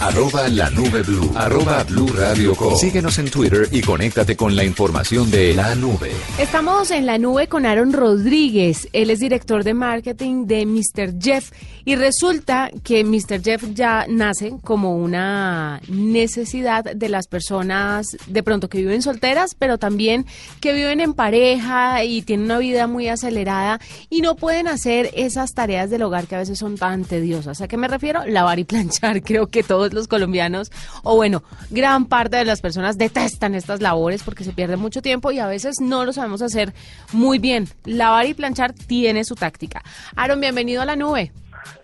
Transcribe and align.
Arroba 0.00 0.48
la 0.48 0.70
nube 0.70 1.02
blue. 1.02 1.30
Arroba 1.36 1.84
blue 1.84 2.08
radio 2.16 2.54
com. 2.54 2.74
Síguenos 2.74 3.18
en 3.18 3.30
Twitter 3.30 3.68
y 3.70 3.82
conéctate 3.82 4.34
con 4.34 4.56
la 4.56 4.64
información 4.64 5.30
de 5.30 5.52
la 5.52 5.74
nube. 5.74 6.10
Estamos 6.38 6.90
en 6.90 7.04
la 7.04 7.18
nube 7.18 7.48
con 7.48 7.66
Aaron 7.66 7.92
Rodríguez. 7.92 8.88
Él 8.94 9.10
es 9.10 9.20
director 9.20 9.62
de 9.62 9.74
marketing 9.74 10.46
de 10.46 10.64
Mr. 10.64 11.20
Jeff. 11.20 11.50
Y 11.84 11.96
resulta 11.96 12.70
que 12.82 13.04
Mr. 13.04 13.42
Jeff 13.42 13.64
ya 13.74 14.06
nace 14.08 14.54
como 14.62 14.96
una 14.96 15.80
necesidad 15.88 16.84
de 16.84 17.08
las 17.08 17.26
personas 17.26 18.16
de 18.26 18.42
pronto 18.42 18.68
que 18.68 18.78
viven 18.78 19.02
solteras, 19.02 19.54
pero 19.58 19.76
también 19.76 20.24
que 20.60 20.72
viven 20.72 21.00
en 21.00 21.12
pareja 21.12 22.04
y 22.04 22.22
tienen 22.22 22.46
una 22.46 22.58
vida 22.58 22.86
muy 22.86 23.08
acelerada 23.08 23.80
y 24.08 24.22
no 24.22 24.36
pueden 24.36 24.68
hacer 24.68 25.10
esas 25.14 25.52
tareas 25.52 25.90
del 25.90 26.02
hogar 26.02 26.26
que 26.26 26.36
a 26.36 26.38
veces 26.38 26.58
son 26.58 26.76
tan 26.76 27.04
tediosas. 27.04 27.60
¿A 27.60 27.68
qué 27.68 27.76
me 27.76 27.88
refiero? 27.88 28.24
Lavar 28.26 28.58
y 28.58 28.64
planchar. 28.64 29.22
Creo 29.30 29.48
que 29.48 29.62
todos 29.62 29.89
los 29.92 30.08
colombianos, 30.08 30.70
o 31.02 31.16
bueno, 31.16 31.42
gran 31.70 32.06
parte 32.06 32.36
de 32.36 32.44
las 32.44 32.60
personas 32.60 32.98
detestan 32.98 33.54
estas 33.54 33.80
labores 33.80 34.22
porque 34.22 34.44
se 34.44 34.52
pierde 34.52 34.76
mucho 34.76 35.02
tiempo 35.02 35.30
y 35.30 35.38
a 35.38 35.46
veces 35.46 35.76
no 35.80 36.04
lo 36.04 36.12
sabemos 36.12 36.42
hacer 36.42 36.72
muy 37.12 37.38
bien. 37.38 37.68
Lavar 37.84 38.26
y 38.26 38.34
planchar 38.34 38.72
tiene 38.72 39.24
su 39.24 39.34
táctica. 39.34 39.82
Aaron, 40.16 40.40
bienvenido 40.40 40.82
a 40.82 40.84
la 40.84 40.96
nube. 40.96 41.32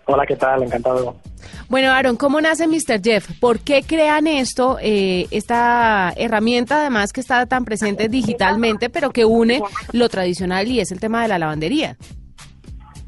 Hola, 0.05 0.25
¿qué 0.25 0.35
tal? 0.35 0.63
Encantado. 0.63 1.15
Bueno, 1.69 1.91
Aaron, 1.91 2.15
¿cómo 2.15 2.39
nace 2.39 2.67
Mr. 2.67 3.01
Jeff? 3.03 3.29
¿Por 3.39 3.59
qué 3.59 3.83
crean 3.83 4.25
esto, 4.25 4.77
eh, 4.81 5.27
esta 5.31 6.13
herramienta 6.15 6.79
además 6.79 7.11
que 7.11 7.19
está 7.19 7.45
tan 7.45 7.65
presente 7.65 8.07
digitalmente, 8.07 8.89
pero 8.89 9.11
que 9.11 9.25
une 9.25 9.61
lo 9.91 10.07
tradicional 10.09 10.67
y 10.67 10.79
es 10.79 10.91
el 10.91 10.99
tema 10.99 11.21
de 11.21 11.27
la 11.27 11.39
lavandería? 11.39 11.97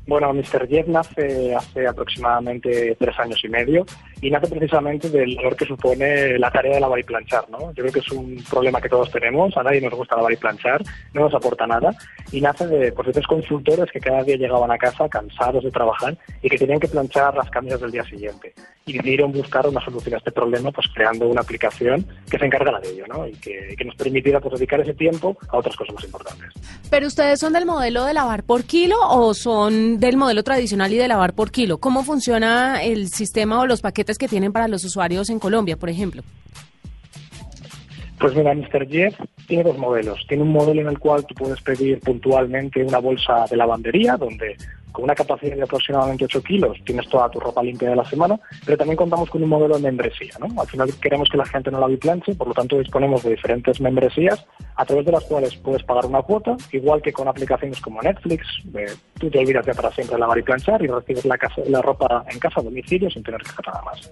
Bueno, 0.10 0.34
Mr. 0.34 0.68
Jeff 0.68 0.88
nace 0.88 1.54
hace 1.54 1.86
aproximadamente 1.86 2.98
tres 3.00 3.20
años 3.20 3.40
y 3.44 3.48
medio 3.48 3.86
y 4.20 4.32
nace 4.32 4.48
precisamente 4.48 5.08
del 5.08 5.36
dolor 5.36 5.56
que 5.56 5.66
supone 5.66 6.40
la 6.40 6.50
tarea 6.50 6.74
de 6.74 6.80
lavar 6.80 6.98
y 6.98 7.04
planchar, 7.04 7.48
¿no? 7.52 7.72
Yo 7.74 7.84
creo 7.84 7.94
que 7.94 8.00
es 8.00 8.12
un 8.12 8.44
problema 8.50 8.82
que 8.82 8.90
todos 8.90 9.12
tenemos, 9.12 9.56
a 9.56 9.62
nadie 9.62 9.80
nos 9.82 9.94
gusta 9.94 10.16
lavar 10.16 10.34
y 10.34 10.38
planchar, 10.38 10.82
no 11.14 11.22
nos 11.22 11.36
aporta 11.36 11.68
nada 11.68 11.96
y 12.32 12.42
nace 12.42 12.66
de 12.66 12.92
pues, 12.92 13.10
tres 13.12 13.28
consultores 13.28 13.92
que 13.92 14.00
cada 14.00 14.24
día 14.24 14.36
llegaban 14.36 14.72
a 14.72 14.80
casa 14.80 15.08
cansados 15.08 15.64
de 15.64 15.70
trabajar 15.70 16.18
y 16.42 16.50
que 16.50 16.58
tenían 16.58 16.80
que 16.80 16.88
planchar 16.88 17.36
las 17.36 17.50
camisas 17.52 17.80
del 17.80 17.92
día 17.92 18.04
siguiente 18.06 18.56
y 18.88 18.94
decidieron 18.94 19.32
buscar 19.32 19.68
una 19.68 19.84
solución 19.86 20.16
a 20.16 20.18
este 20.18 20.32
problema 20.32 20.72
pues 20.72 20.88
creando 20.94 21.28
una 21.28 21.42
aplicación 21.42 22.04
que 22.30 22.40
se 22.40 22.46
encargara 22.46 22.80
de 22.80 22.90
ello, 22.90 23.06
¿no? 23.08 23.28
Y 23.28 23.34
que, 23.34 23.76
que 23.78 23.86
nos 23.86 23.96
permitiera 23.96 24.40
pues, 24.40 24.56
dedicar 24.56 24.80
ese 24.80 24.96
tiempo 24.96 25.38
a 25.50 25.58
otras 25.58 25.76
cosas 25.76 25.94
más 25.94 26.04
importantes. 26.04 26.50
¿Pero 26.90 27.06
ustedes 27.06 27.40
son 27.40 27.54
del 27.54 27.68
modelo 27.68 28.06
de 28.06 28.16
lavar 28.16 28.44
por 28.44 28.64
kilo 28.64 28.98
o 29.02 29.36
son 29.36 29.99
del 30.00 30.16
modelo 30.16 30.44
tradicional 30.44 30.94
y 30.94 30.98
de 30.98 31.08
lavar 31.08 31.34
por 31.34 31.52
kilo. 31.52 31.78
¿Cómo 31.78 32.04
funciona 32.04 32.82
el 32.82 33.10
sistema 33.10 33.60
o 33.60 33.68
los 33.68 33.82
paquetes 33.82 34.18
que 34.18 34.30
tienen 34.30 34.54
para 34.54 34.68
los 34.68 34.86
usuarios 34.86 35.30
en 35.30 35.40
Colombia, 35.40 35.76
por 35.76 35.90
ejemplo? 35.90 36.24
Pues 38.18 38.36
mira, 38.36 38.54
Mr. 38.54 38.88
Jeff 38.90 39.16
tiene 39.48 39.64
dos 39.64 39.78
modelos. 39.78 40.26
Tiene 40.28 40.44
un 40.44 40.52
modelo 40.52 40.82
en 40.82 40.88
el 40.88 41.00
cual 41.00 41.26
tú 41.26 41.36
puedes 41.36 41.62
pedir 41.62 42.00
puntualmente 42.00 42.84
una 42.84 43.00
bolsa 43.00 43.46
de 43.50 43.58
lavandería, 43.58 44.16
donde 44.16 44.56
con 44.92 45.04
una 45.04 45.16
capacidad 45.16 45.56
de 45.56 45.64
aproximadamente 45.64 46.26
8 46.26 46.42
kilos 46.44 46.78
tienes 46.86 47.08
toda 47.10 47.30
tu 47.30 47.40
ropa 47.40 47.64
limpia 47.64 47.90
de 47.90 47.96
la 47.96 48.06
semana, 48.06 48.40
pero 48.66 48.78
también 48.78 48.98
contamos 48.98 49.30
con 49.30 49.44
un 49.44 49.50
modelo 49.50 49.76
de 49.76 49.84
membresía. 49.84 50.34
¿no? 50.40 50.62
Al 50.62 50.68
final 50.68 50.90
queremos 51.02 51.30
que 51.30 51.38
la 51.38 51.46
gente 51.46 51.72
no 51.72 51.80
la 51.80 51.98
planche, 51.98 52.36
por 52.36 52.48
lo 52.48 52.54
tanto 52.54 52.78
disponemos 52.78 53.24
de 53.24 53.32
diferentes 53.32 53.80
membresías 53.82 54.46
a 54.76 54.86
través 54.86 55.06
de 55.06 55.12
las 55.12 55.24
cuales 55.26 55.56
puedes 55.58 55.84
pagar 55.84 56.06
una 56.06 56.22
cuota, 56.22 56.56
igual 56.72 57.02
que 57.02 57.12
con 57.12 57.28
aplicaciones 57.28 57.82
como 57.82 58.02
Netflix, 58.02 58.46
tú 59.20 59.30
te 59.30 59.40
olvidas 59.40 59.66
ya 59.66 59.74
para 59.74 59.92
siempre 59.92 60.18
lavar 60.18 60.38
y 60.38 60.44
planchar 60.44 60.82
y 60.82 60.88
recibes 60.88 61.26
la, 61.26 61.38
casa, 61.38 61.62
la 61.68 61.82
ropa 61.82 62.24
en 62.32 62.40
casa 62.40 62.62
a 62.62 62.64
domicilio 62.64 63.10
sin 63.10 63.22
tener 63.24 63.42
que 63.42 63.50
hacer 63.50 63.68
nada 63.68 63.82
más. 63.84 64.12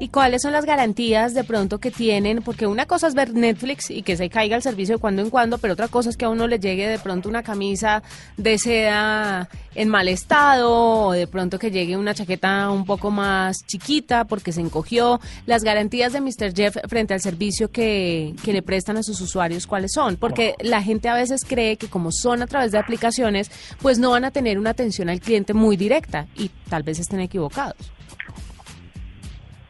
¿Y 0.00 0.08
cuáles 0.08 0.42
son 0.42 0.52
las 0.52 0.64
garantías 0.64 1.34
de 1.34 1.44
pronto 1.44 1.78
que 1.78 1.90
tienen? 1.90 2.42
Porque 2.42 2.66
una 2.66 2.86
cosa 2.86 3.08
es 3.08 3.14
ver 3.14 3.34
Netflix 3.34 3.90
y 3.90 4.02
que 4.02 4.16
se 4.16 4.30
caiga 4.30 4.56
el 4.56 4.62
servicio 4.62 4.96
de 4.96 5.00
cuando 5.00 5.20
en 5.20 5.30
cuando, 5.30 5.58
pero 5.58 5.74
otra 5.74 5.88
cosa 5.88 6.08
es 6.08 6.16
que 6.16 6.24
a 6.24 6.30
uno 6.30 6.46
le 6.46 6.58
llegue 6.58 6.88
de 6.88 6.98
pronto 6.98 7.28
una 7.28 7.42
camisa 7.42 8.02
de 8.38 8.58
seda 8.58 9.48
en 9.74 9.83
mal 9.86 10.08
estado 10.08 11.06
o 11.08 11.12
de 11.12 11.26
pronto 11.26 11.58
que 11.58 11.70
llegue 11.70 11.96
una 11.96 12.14
chaqueta 12.14 12.70
un 12.70 12.84
poco 12.84 13.10
más 13.10 13.66
chiquita 13.66 14.24
porque 14.24 14.52
se 14.52 14.60
encogió. 14.60 15.20
Las 15.46 15.64
garantías 15.64 16.12
de 16.12 16.20
Mr. 16.20 16.54
Jeff 16.54 16.76
frente 16.88 17.14
al 17.14 17.20
servicio 17.20 17.70
que, 17.70 18.34
que 18.42 18.52
le 18.52 18.62
prestan 18.62 18.96
a 18.96 19.02
sus 19.02 19.20
usuarios, 19.20 19.66
¿cuáles 19.66 19.92
son? 19.92 20.16
Porque 20.16 20.54
la 20.60 20.82
gente 20.82 21.08
a 21.08 21.14
veces 21.14 21.44
cree 21.44 21.76
que 21.76 21.88
como 21.88 22.12
son 22.12 22.42
a 22.42 22.46
través 22.46 22.72
de 22.72 22.78
aplicaciones, 22.78 23.50
pues 23.80 23.98
no 23.98 24.10
van 24.10 24.24
a 24.24 24.30
tener 24.30 24.58
una 24.58 24.70
atención 24.70 25.08
al 25.08 25.20
cliente 25.20 25.54
muy 25.54 25.76
directa 25.76 26.26
y 26.34 26.50
tal 26.68 26.82
vez 26.82 26.98
estén 26.98 27.20
equivocados. 27.20 27.76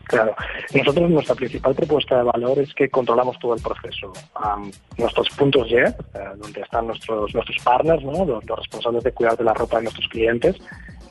Claro. 0.04 0.34
Nosotros 0.74 1.10
nuestra 1.10 1.34
principal 1.34 1.74
propuesta 1.74 2.18
de 2.18 2.24
valor 2.24 2.58
es 2.58 2.72
que 2.74 2.88
controlamos 2.88 3.38
todo 3.38 3.54
el 3.54 3.62
proceso. 3.62 4.12
nuestros 4.98 5.28
puntos 5.30 5.68
Y, 5.68 5.76
eh, 5.76 5.94
donde 6.36 6.60
están 6.60 6.86
nuestros 6.86 7.34
nuestros 7.34 7.62
partners, 7.64 8.02
¿no? 8.04 8.24
los, 8.24 8.44
responsables 8.44 9.04
de 9.04 9.12
cuidar 9.12 9.36
de 9.36 9.44
la 9.44 9.54
ropa 9.54 9.78
de 9.78 9.84
nuestros 9.84 10.08
clientes, 10.08 10.56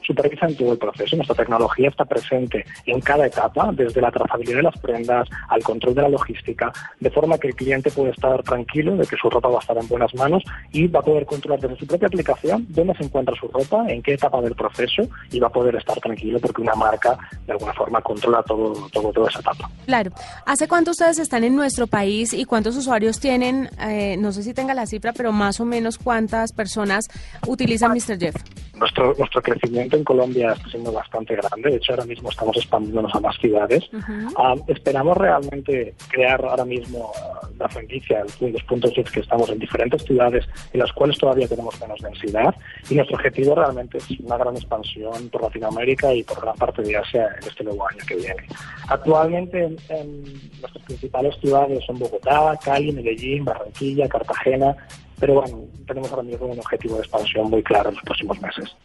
supervisan 0.05 0.55
todo 0.55 0.73
el 0.73 0.77
proceso. 0.77 1.15
Nuestra 1.15 1.35
tecnología 1.35 1.89
está 1.89 2.05
presente 2.05 2.65
en 2.85 2.99
cada 3.01 3.27
etapa, 3.27 3.71
desde 3.73 4.01
la 4.01 4.11
trazabilidad 4.11 4.57
de 4.57 4.63
las 4.63 4.77
prendas 4.79 5.27
al 5.49 5.63
control 5.63 5.95
de 5.95 6.01
la 6.03 6.09
logística, 6.09 6.71
de 6.99 7.09
forma 7.09 7.37
que 7.37 7.49
el 7.49 7.55
cliente 7.55 7.91
puede 7.91 8.11
estar 8.11 8.41
tranquilo 8.43 8.95
de 8.95 9.05
que 9.05 9.15
su 9.15 9.29
ropa 9.29 9.49
va 9.49 9.57
a 9.57 9.61
estar 9.61 9.77
en 9.77 9.87
buenas 9.87 10.13
manos 10.15 10.43
y 10.71 10.87
va 10.87 10.99
a 10.99 11.03
poder 11.03 11.25
controlar 11.25 11.59
desde 11.59 11.77
su 11.77 11.87
propia 11.87 12.07
aplicación 12.07 12.65
dónde 12.69 12.95
se 12.95 13.03
encuentra 13.03 13.35
su 13.35 13.47
ropa, 13.47 13.85
en 13.87 14.01
qué 14.01 14.13
etapa 14.13 14.41
del 14.41 14.55
proceso 14.55 15.03
y 15.31 15.39
va 15.39 15.47
a 15.47 15.51
poder 15.51 15.75
estar 15.75 15.99
tranquilo 15.99 16.39
porque 16.39 16.61
una 16.61 16.75
marca 16.75 17.17
de 17.45 17.53
alguna 17.53 17.73
forma 17.73 18.01
controla 18.01 18.43
todo, 18.43 18.87
todo 18.91 19.11
toda 19.11 19.29
esa 19.29 19.39
etapa. 19.39 19.69
Claro. 19.85 20.11
¿Hace 20.45 20.67
cuánto 20.67 20.91
ustedes 20.91 21.19
están 21.19 21.43
en 21.43 21.55
nuestro 21.55 21.87
país 21.87 22.33
y 22.33 22.45
cuántos 22.45 22.75
usuarios 22.75 23.19
tienen? 23.19 23.69
Eh, 23.81 24.17
no 24.17 24.31
sé 24.31 24.43
si 24.43 24.53
tenga 24.53 24.73
la 24.73 24.85
cifra, 24.85 25.13
pero 25.13 25.31
más 25.31 25.59
o 25.59 25.65
menos 25.65 25.97
cuántas 25.97 26.51
personas 26.51 27.05
utilizan 27.47 27.91
Mr. 27.91 28.19
Jeff. 28.19 28.35
Nuestro, 28.83 29.15
nuestro 29.17 29.41
crecimiento 29.41 29.95
en 29.95 30.03
Colombia 30.03 30.51
está 30.51 30.67
siendo 30.67 30.91
bastante 30.91 31.37
grande. 31.37 31.69
De 31.69 31.77
hecho, 31.77 31.93
ahora 31.93 32.03
mismo 32.03 32.29
estamos 32.29 32.57
expandiéndonos 32.57 33.15
a 33.15 33.21
más 33.21 33.37
ciudades. 33.37 33.89
Ah, 34.35 34.55
esperamos 34.67 35.15
realmente 35.15 35.93
crear 36.09 36.43
ahora 36.43 36.65
mismo 36.65 37.09
ah, 37.15 37.47
la 37.57 37.69
franquicia, 37.69 38.25
los 38.41 38.63
puntos 38.63 38.91
que 38.91 39.21
estamos 39.21 39.49
en 39.49 39.59
diferentes 39.59 40.03
ciudades 40.03 40.45
en 40.73 40.81
las 40.81 40.91
cuales 40.91 41.17
todavía 41.17 41.47
tenemos 41.47 41.79
menos 41.79 41.97
densidad. 42.01 42.53
Y 42.89 42.95
nuestro 42.95 43.15
objetivo 43.15 43.55
realmente 43.55 43.99
es 43.99 44.19
una 44.19 44.35
gran 44.35 44.57
expansión 44.57 45.29
por 45.29 45.43
Latinoamérica 45.43 46.13
y 46.13 46.23
por 46.23 46.41
gran 46.41 46.57
parte 46.57 46.81
de 46.81 46.97
Asia 46.97 47.29
en 47.41 47.47
este 47.47 47.63
nuevo 47.63 47.87
año 47.87 47.99
que 48.05 48.17
viene. 48.17 48.43
Actualmente 48.89 49.63
en, 49.87 50.23
nuestras 50.59 50.83
principales 50.83 51.37
ciudades 51.39 51.85
son 51.85 51.99
Bogotá, 51.99 52.59
Cali, 52.61 52.91
Medellín, 52.91 53.45
Barranquilla, 53.45 54.09
Cartagena, 54.09 54.75
pero 55.19 55.35
bueno, 55.35 55.59
tenemos 55.87 56.09
ahora 56.11 56.23
mismo 56.23 56.47
un 56.47 56.59
objetivo 56.59 56.95
de 56.95 57.01
expansión 57.01 57.49
muy 57.49 57.63
claro 57.63 57.89
en 57.89 57.95
los 57.95 58.03
próximos 58.03 58.39
meses. 58.41 58.75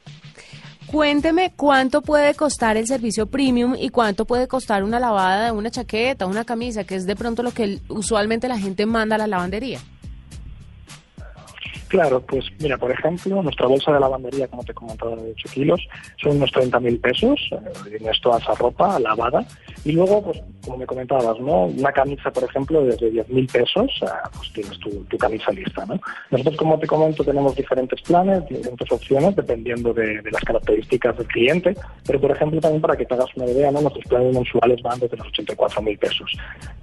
Cuénteme 0.86 1.52
cuánto 1.54 2.00
puede 2.00 2.34
costar 2.34 2.78
el 2.78 2.86
servicio 2.86 3.26
premium 3.26 3.74
y 3.78 3.90
cuánto 3.90 4.24
puede 4.24 4.48
costar 4.48 4.82
una 4.84 4.98
lavada 4.98 5.46
de 5.46 5.52
una 5.52 5.70
chaqueta, 5.70 6.26
una 6.26 6.44
camisa, 6.44 6.84
que 6.84 6.94
es 6.94 7.04
de 7.04 7.14
pronto 7.14 7.42
lo 7.42 7.50
que 7.50 7.80
usualmente 7.88 8.48
la 8.48 8.58
gente 8.58 8.86
manda 8.86 9.16
a 9.16 9.18
la 9.18 9.26
lavandería. 9.26 9.80
Claro, 11.88 12.20
pues 12.20 12.44
mira, 12.60 12.76
por 12.76 12.90
ejemplo, 12.90 13.42
nuestra 13.42 13.66
bolsa 13.66 13.92
de 13.92 14.00
lavandería, 14.00 14.46
como 14.48 14.62
te 14.62 14.72
he 14.72 14.74
comentado, 14.74 15.16
de 15.16 15.30
8 15.30 15.48
kilos, 15.54 15.88
son 16.22 16.36
unos 16.36 16.52
30 16.52 16.80
mil 16.80 17.00
pesos, 17.00 17.40
eh, 17.50 17.96
tienes 17.98 18.20
toda 18.20 18.38
esa 18.38 18.54
ropa 18.54 19.00
lavada. 19.00 19.44
Y 19.84 19.92
luego, 19.92 20.22
pues 20.22 20.42
como 20.62 20.76
me 20.76 20.86
comentabas, 20.86 21.40
¿no? 21.40 21.64
Una 21.64 21.90
camisa, 21.92 22.30
por 22.30 22.44
ejemplo, 22.44 22.84
desde 22.84 23.10
10 23.10 23.28
mil 23.30 23.46
pesos, 23.46 23.90
eh, 24.02 24.06
pues 24.36 24.52
tienes 24.52 24.78
tu, 24.80 25.06
camisa 25.16 25.50
lista, 25.50 25.86
¿no? 25.86 25.98
Nosotros, 26.30 26.56
como 26.58 26.78
te 26.78 26.86
comento, 26.86 27.24
tenemos 27.24 27.56
diferentes 27.56 28.02
planes, 28.02 28.46
diferentes 28.46 28.92
opciones, 28.92 29.34
dependiendo 29.34 29.94
de, 29.94 30.20
las 30.30 30.44
características 30.44 31.16
del 31.16 31.26
cliente. 31.26 31.74
Pero, 32.06 32.20
por 32.20 32.32
ejemplo, 32.32 32.60
también 32.60 32.82
para 32.82 32.96
que 32.96 33.06
te 33.06 33.14
hagas 33.14 33.34
una 33.34 33.46
idea, 33.46 33.70
¿no? 33.70 33.80
Nuestros 33.80 34.04
planes 34.04 34.34
mensuales 34.34 34.82
van 34.82 35.00
desde 35.00 35.16
los 35.16 35.28
84 35.28 35.80
mil 35.80 35.96
pesos. 35.96 36.30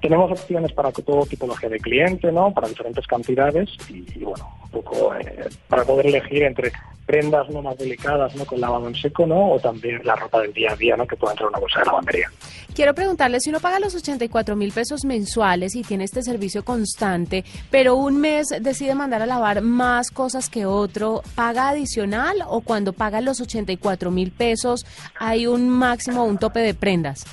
Tenemos 0.01 0.31
opciones 0.31 0.73
para 0.73 0.91
todo 0.91 1.27
tipología 1.27 1.69
de 1.69 1.79
cliente, 1.79 2.31
¿no? 2.31 2.51
Para 2.51 2.67
diferentes 2.67 3.05
cantidades 3.05 3.69
y 3.89 4.23
bueno, 4.23 4.49
un 4.63 4.69
poco 4.69 4.94
eh, 5.19 5.49
para 5.67 5.83
poder 5.83 6.07
elegir 6.07 6.43
entre 6.43 6.71
prendas 7.05 7.49
no 7.49 7.61
más 7.61 7.77
delicadas, 7.77 8.35
¿no? 8.35 8.45
Con 8.45 8.59
lavado 8.59 8.87
en 8.87 8.95
seco, 8.95 9.25
¿no? 9.25 9.51
O 9.51 9.59
también 9.59 10.01
la 10.03 10.15
ropa 10.15 10.41
del 10.41 10.53
día 10.53 10.71
a 10.71 10.75
día, 10.75 10.97
¿no? 10.97 11.05
Que 11.05 11.15
pueda 11.15 11.33
entrar 11.33 11.47
en 11.47 11.49
una 11.49 11.59
bolsa 11.59 11.79
de 11.79 11.85
lavandería. 11.85 12.31
Quiero 12.73 12.93
preguntarle, 12.93 13.39
si 13.39 13.49
uno 13.49 13.59
paga 13.59 13.79
los 13.79 13.95
84 13.95 14.55
mil 14.55 14.71
pesos 14.71 15.05
mensuales 15.05 15.75
y 15.75 15.83
tiene 15.83 16.03
este 16.03 16.23
servicio 16.23 16.65
constante, 16.65 17.45
pero 17.69 17.95
un 17.95 18.19
mes 18.19 18.47
decide 18.59 18.95
mandar 18.95 19.21
a 19.21 19.25
lavar 19.25 19.61
más 19.61 20.09
cosas 20.11 20.49
que 20.49 20.65
otro, 20.65 21.21
¿paga 21.35 21.69
adicional 21.69 22.43
o 22.47 22.61
cuando 22.61 22.91
paga 22.91 23.21
los 23.21 23.39
84 23.39 24.11
mil 24.11 24.31
pesos 24.31 24.85
hay 25.17 25.47
un 25.47 25.69
máximo, 25.69 26.25
un 26.25 26.37
tope 26.37 26.59
de 26.59 26.73
prendas? 26.73 27.25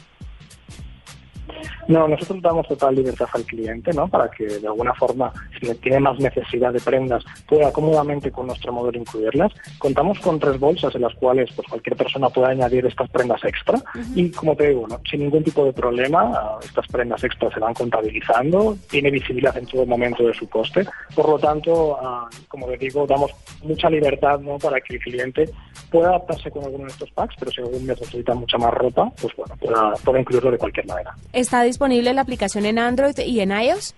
No, 1.88 2.06
nosotros 2.08 2.40
damos 2.43 2.69
total 2.69 2.94
libertad 2.94 3.29
al 3.32 3.44
cliente, 3.44 3.93
¿no? 3.93 4.08
Para 4.08 4.31
que 4.31 4.46
de 4.46 4.67
alguna 4.67 4.94
forma, 4.94 5.32
si 5.61 5.73
tiene 5.76 6.00
más 6.00 6.19
necesidad 6.19 6.73
de 6.73 6.81
prendas, 6.81 7.25
pueda 7.49 7.73
cómodamente 7.73 8.31
con 8.31 8.46
nuestro 8.46 8.73
modelo 8.73 8.99
incluirlas. 8.99 9.52
Contamos 9.79 10.19
con 10.20 10.38
tres 10.38 10.58
bolsas 10.58 10.94
en 10.94 11.02
las 11.02 11.14
cuales 11.14 11.50
pues 11.55 11.67
cualquier 11.69 11.96
persona 11.96 12.29
puede 12.29 12.52
añadir 12.52 12.87
estas 12.87 13.11
prendas 13.11 13.43
extra 13.44 13.79
y 14.14 14.31
como 14.31 14.56
te 14.56 14.69
digo, 14.69 14.87
¿no? 14.88 15.00
sin 15.08 15.20
ningún 15.20 15.44
tipo 15.44 15.64
de 15.64 15.73
problema, 15.73 16.58
estas 16.62 16.87
prendas 16.88 17.23
extra 17.25 17.52
se 17.52 17.61
van 17.61 17.75
contabilizando, 17.75 18.76
tiene 18.90 19.11
visibilidad 19.11 19.56
en 19.56 19.67
todo 19.67 19.87
momento 19.87 20.26
de 20.26 20.34
su 20.34 20.49
coste, 20.49 20.87
por 21.14 21.29
lo 21.29 21.38
tanto, 21.38 21.99
ah, 22.00 22.29
como 22.49 22.67
te 22.67 22.79
digo, 22.79 23.06
damos 23.06 23.32
mucha 23.62 23.90
libertad, 23.90 24.40
¿no? 24.40 24.58
Para 24.58 24.81
que 24.81 24.94
el 24.94 25.00
cliente 25.00 25.50
pueda 25.90 26.08
adaptarse 26.08 26.50
con 26.50 26.64
alguno 26.64 26.84
de 26.84 26.90
estos 26.90 27.11
packs, 27.11 27.34
pero 27.38 27.50
si 27.50 27.61
algún 27.61 27.87
mes 27.87 28.00
necesita 28.00 28.34
mucha 28.34 28.58
más 28.58 28.73
ropa, 28.73 29.11
pues 29.20 29.34
bueno, 29.37 29.55
pueda, 29.56 29.93
pueda 30.05 30.20
incluirlo 30.20 30.50
de 30.50 30.58
cualquier 30.58 30.87
manera. 30.87 31.14
¿Está 31.32 31.62
disponible 31.72 32.12
la 32.12 32.20
aplicación 32.20 32.66
en 32.66 32.78
Android 32.78 33.19
y 33.19 33.40
en 33.40 33.50
iOS? 33.50 33.94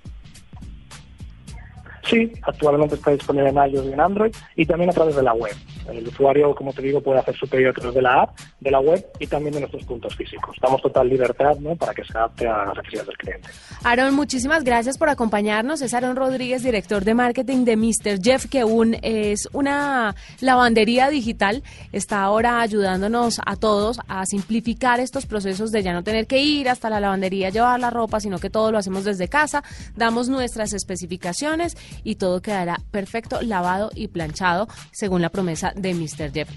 Sí, 2.06 2.31
actualmente 2.43 2.97
está 2.97 3.12
disponible 3.12 3.49
en 3.49 3.56
iOS 3.56 3.87
y 3.87 3.93
en 3.93 4.01
Android 4.01 4.35
y 4.56 4.67
también 4.67 4.91
a 4.91 4.93
través 4.93 5.17
de 5.17 5.23
la 5.23 5.33
web. 5.33 5.55
El 5.91 6.06
usuario, 6.06 6.55
como 6.55 6.73
te 6.73 6.83
digo, 6.83 7.01
puede 7.01 7.19
hacer 7.19 7.35
su 7.37 7.47
pedido 7.49 7.71
a 7.71 7.73
través 7.73 7.95
de 7.95 8.03
la 8.03 8.23
app, 8.23 8.39
de 8.61 8.71
la 8.71 8.81
web 8.81 9.05
y 9.19 9.27
también 9.27 9.55
de 9.55 9.61
nuestros 9.61 9.85
puntos 9.85 10.15
físicos. 10.15 10.56
Damos 10.61 10.83
total 10.83 11.09
libertad 11.09 11.56
¿no? 11.61 11.77
para 11.77 11.95
que 11.95 12.05
se 12.05 12.17
adapte 12.17 12.47
a 12.47 12.65
las 12.67 12.77
necesidades 12.77 13.09
del 13.09 13.17
cliente. 13.17 13.49
Aaron, 13.85 14.15
muchísimas 14.15 14.65
gracias 14.65 14.99
por 14.99 15.09
acompañarnos. 15.09 15.81
Es 15.83 15.95
Aaron 15.95 16.17
Rodríguez, 16.17 16.62
director 16.62 17.05
de 17.05 17.15
marketing 17.15 17.65
de 17.65 17.77
Mr. 17.77 18.23
Jeff, 18.23 18.47
que 18.47 18.65
un, 18.65 18.97
es 19.03 19.49
una 19.53 20.15
lavandería 20.41 21.09
digital. 21.09 21.62
Está 21.93 22.23
ahora 22.23 22.61
ayudándonos 22.61 23.41
a 23.45 23.57
todos 23.57 23.99
a 24.09 24.27
simplificar 24.27 25.00
estos 25.00 25.27
procesos 25.27 25.71
de 25.71 25.83
ya 25.83 25.93
no 25.93 26.03
tener 26.03 26.27
que 26.27 26.41
ir 26.41 26.69
hasta 26.69 26.91
la 26.91 27.00
lavandería 27.00 27.49
a 27.49 27.50
llevar 27.50 27.81
la 27.81 27.91
ropa, 27.91 28.21
sino 28.21 28.39
que 28.39 28.50
todo 28.50 28.73
lo 28.73 28.79
hacemos 28.79 29.05
desde 29.05 29.29
casa. 29.29 29.62
Damos 29.97 30.29
nuestras 30.29 30.73
especificaciones 30.73 31.77
y 32.02 32.17
todo 32.17 32.43
quedará 32.43 32.81
perfecto, 32.91 33.41
lavado 33.43 33.91
y 33.94 34.08
planchado 34.08 34.69
según 34.91 35.23
la 35.23 35.29
promesa 35.29 35.73
de 35.76 35.94
Mr. 35.94 36.32
Jeff. 36.32 36.49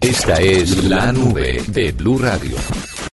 Esta 0.00 0.34
es 0.40 0.84
la 0.84 1.12
nube 1.12 1.62
de 1.68 1.92
Blue 1.92 2.18
Radio. 2.18 2.56